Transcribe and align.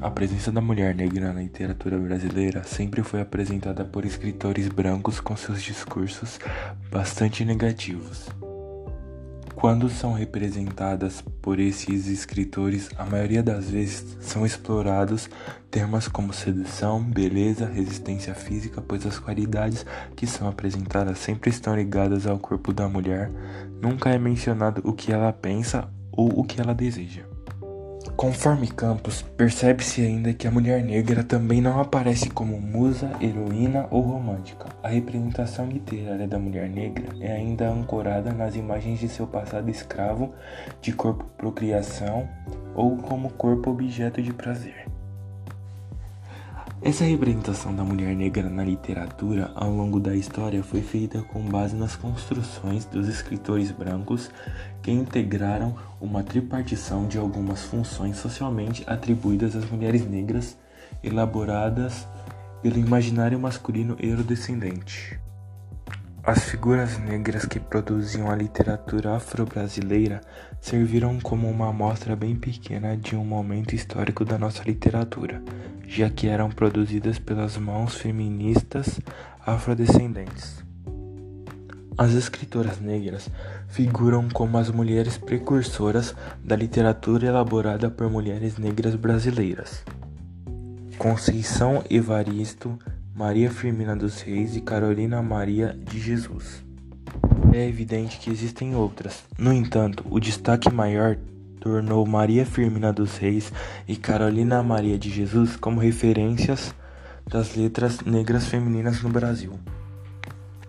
A 0.00 0.08
presença 0.08 0.52
da 0.52 0.60
mulher 0.60 0.94
negra 0.94 1.32
na 1.32 1.40
literatura 1.40 1.98
brasileira 1.98 2.62
sempre 2.62 3.02
foi 3.02 3.20
apresentada 3.20 3.84
por 3.84 4.04
escritores 4.04 4.68
brancos 4.68 5.18
com 5.18 5.36
seus 5.36 5.60
discursos 5.60 6.38
bastante 6.88 7.44
negativos. 7.44 8.28
Quando 9.56 9.90
são 9.90 10.12
representadas 10.12 11.20
por 11.42 11.58
esses 11.58 12.06
escritores, 12.06 12.88
a 12.96 13.04
maioria 13.04 13.42
das 13.42 13.68
vezes 13.70 14.16
são 14.20 14.46
explorados 14.46 15.28
temas 15.68 16.06
como 16.06 16.32
sedução, 16.32 17.02
beleza, 17.02 17.66
resistência 17.66 18.36
física, 18.36 18.80
pois 18.80 19.04
as 19.04 19.18
qualidades 19.18 19.84
que 20.14 20.28
são 20.28 20.48
apresentadas 20.48 21.18
sempre 21.18 21.50
estão 21.50 21.74
ligadas 21.74 22.24
ao 22.24 22.38
corpo 22.38 22.72
da 22.72 22.88
mulher, 22.88 23.32
nunca 23.82 24.10
é 24.10 24.18
mencionado 24.18 24.80
o 24.84 24.92
que 24.92 25.12
ela 25.12 25.32
pensa 25.32 25.88
ou 26.12 26.38
o 26.38 26.44
que 26.44 26.60
ela 26.60 26.72
deseja. 26.72 27.24
Conforme 28.16 28.66
Campos, 28.68 29.22
percebe-se 29.22 30.02
ainda 30.02 30.32
que 30.32 30.46
a 30.46 30.50
mulher 30.50 30.82
negra 30.82 31.22
também 31.22 31.60
não 31.60 31.80
aparece 31.80 32.28
como 32.30 32.60
musa, 32.60 33.10
heroína 33.20 33.86
ou 33.90 34.00
romântica. 34.02 34.66
A 34.82 34.88
representação 34.88 35.68
literária 35.68 36.26
da 36.26 36.38
mulher 36.38 36.68
negra 36.68 37.06
é 37.20 37.32
ainda 37.32 37.68
ancorada 37.68 38.32
nas 38.32 38.56
imagens 38.56 38.98
de 38.98 39.08
seu 39.08 39.26
passado 39.26 39.70
escravo, 39.70 40.34
de 40.80 40.92
corpo 40.92 41.24
procriação 41.36 42.28
ou 42.74 42.96
como 42.96 43.30
corpo 43.30 43.70
objeto 43.70 44.20
de 44.20 44.32
prazer. 44.32 44.97
Essa 46.80 47.04
representação 47.04 47.74
da 47.74 47.82
mulher 47.82 48.14
negra 48.14 48.48
na 48.48 48.62
literatura 48.62 49.50
ao 49.56 49.68
longo 49.68 49.98
da 49.98 50.14
história 50.14 50.62
foi 50.62 50.80
feita 50.80 51.20
com 51.22 51.42
base 51.42 51.74
nas 51.74 51.96
construções 51.96 52.84
dos 52.84 53.08
escritores 53.08 53.72
brancos 53.72 54.30
que 54.80 54.92
integraram 54.92 55.76
uma 56.00 56.22
tripartição 56.22 57.08
de 57.08 57.18
algumas 57.18 57.64
funções 57.64 58.16
socialmente 58.16 58.84
atribuídas 58.86 59.56
às 59.56 59.68
mulheres 59.68 60.08
negras, 60.08 60.56
elaboradas 61.02 62.06
pelo 62.62 62.78
imaginário 62.78 63.40
masculino 63.40 63.96
eurodescendente. 63.98 65.18
As 66.22 66.44
figuras 66.44 66.96
negras 66.98 67.44
que 67.44 67.58
produziam 67.58 68.30
a 68.30 68.36
literatura 68.36 69.16
afro-brasileira 69.16 70.20
serviram 70.60 71.18
como 71.18 71.48
uma 71.50 71.70
amostra 71.70 72.14
bem 72.14 72.36
pequena 72.36 72.96
de 72.96 73.16
um 73.16 73.24
momento 73.24 73.74
histórico 73.74 74.24
da 74.24 74.38
nossa 74.38 74.62
literatura, 74.62 75.42
já 75.88 76.10
que 76.10 76.28
eram 76.28 76.50
produzidas 76.50 77.18
pelas 77.18 77.56
mãos 77.56 77.94
feministas 77.94 79.00
afrodescendentes. 79.44 80.62
As 81.96 82.12
escritoras 82.12 82.78
negras 82.78 83.28
figuram 83.66 84.28
como 84.28 84.58
as 84.58 84.70
mulheres 84.70 85.16
precursoras 85.16 86.14
da 86.44 86.54
literatura 86.54 87.26
elaborada 87.26 87.90
por 87.90 88.08
mulheres 88.10 88.58
negras 88.58 88.94
brasileiras. 88.94 89.82
Conceição 90.98 91.82
Evaristo 91.88 92.78
Maria 93.14 93.50
Firmina 93.50 93.96
dos 93.96 94.20
Reis 94.20 94.54
e 94.54 94.60
Carolina 94.60 95.22
Maria 95.22 95.76
de 95.90 95.98
Jesus. 95.98 96.62
É 97.52 97.66
evidente 97.66 98.18
que 98.18 98.30
existem 98.30 98.76
outras. 98.76 99.24
No 99.38 99.52
entanto, 99.52 100.04
o 100.08 100.20
destaque 100.20 100.70
maior 100.70 101.16
tornou 101.60 102.06
Maria 102.06 102.46
Firmina 102.46 102.92
dos 102.92 103.16
Reis 103.16 103.52
e 103.86 103.96
Carolina 103.96 104.62
Maria 104.62 104.98
de 104.98 105.10
Jesus 105.10 105.56
como 105.56 105.80
referências 105.80 106.74
das 107.26 107.54
letras 107.54 108.00
negras 108.00 108.46
femininas 108.46 109.02
no 109.02 109.10
Brasil. 109.10 109.52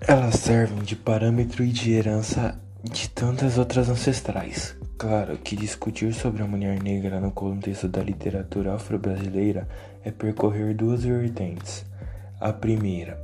Elas 0.00 0.36
servem 0.36 0.82
de 0.82 0.96
parâmetro 0.96 1.62
e 1.62 1.68
de 1.68 1.92
herança 1.92 2.60
de 2.82 3.08
tantas 3.10 3.58
outras 3.58 3.88
ancestrais. 3.88 4.76
Claro 4.96 5.36
que 5.38 5.54
discutir 5.54 6.12
sobre 6.12 6.42
a 6.42 6.46
mulher 6.46 6.82
negra 6.82 7.20
no 7.20 7.30
contexto 7.30 7.86
da 7.88 8.02
literatura 8.02 8.74
afro-brasileira 8.74 9.68
é 10.04 10.10
percorrer 10.10 10.74
duas 10.74 11.04
vertentes 11.04 11.86
a 12.40 12.52
primeira, 12.52 13.18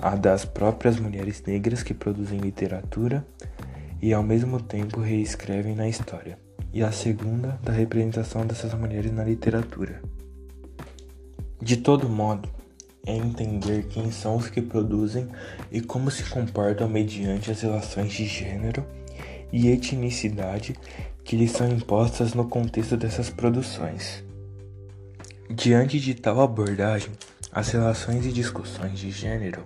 a 0.00 0.16
das 0.16 0.46
próprias 0.46 0.98
mulheres 0.98 1.42
negras 1.46 1.82
que 1.82 1.92
produzem 1.92 2.38
literatura 2.38 3.26
e 4.00 4.14
ao 4.14 4.22
mesmo 4.22 4.60
tempo 4.60 5.00
reescrevem 5.00 5.74
na 5.74 5.88
história, 5.88 6.38
e 6.72 6.82
a 6.82 6.92
segunda, 6.92 7.58
da 7.62 7.72
representação 7.72 8.46
dessas 8.46 8.72
mulheres 8.74 9.12
na 9.12 9.24
literatura. 9.24 10.02
De 11.60 11.76
todo 11.76 12.08
modo, 12.08 12.48
é 13.06 13.14
entender 13.14 13.84
quem 13.88 14.10
são 14.10 14.36
os 14.36 14.48
que 14.48 14.60
produzem 14.60 15.28
e 15.70 15.80
como 15.80 16.10
se 16.10 16.24
comportam 16.24 16.88
mediante 16.88 17.50
as 17.50 17.60
relações 17.60 18.12
de 18.12 18.26
gênero 18.26 18.84
e 19.52 19.68
etnicidade 19.68 20.76
que 21.24 21.36
lhes 21.36 21.52
são 21.52 21.68
impostas 21.68 22.34
no 22.34 22.48
contexto 22.48 22.96
dessas 22.96 23.30
produções. 23.30 24.22
Diante 25.48 25.98
de 25.98 26.14
tal 26.14 26.40
abordagem, 26.40 27.10
as 27.52 27.70
relações 27.70 28.24
e 28.26 28.32
discussões 28.32 28.98
de 28.98 29.10
gênero 29.10 29.64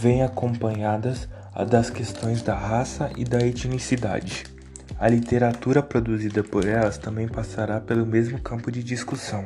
vêm 0.00 0.22
acompanhadas 0.22 1.28
das 1.68 1.90
questões 1.90 2.42
da 2.42 2.54
raça 2.54 3.10
e 3.16 3.24
da 3.24 3.44
etnicidade. 3.44 4.51
A 5.02 5.08
literatura 5.08 5.82
produzida 5.82 6.44
por 6.44 6.64
elas 6.64 6.96
também 6.96 7.26
passará 7.26 7.80
pelo 7.80 8.06
mesmo 8.06 8.40
campo 8.40 8.70
de 8.70 8.84
discussão. 8.84 9.44